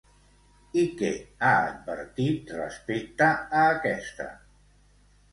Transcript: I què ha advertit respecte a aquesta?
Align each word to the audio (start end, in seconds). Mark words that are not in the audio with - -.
I 0.83 0.83
què 1.01 1.09
ha 1.49 1.51
advertit 1.73 2.53
respecte 2.59 3.27
a 3.59 3.61
aquesta? 3.75 4.27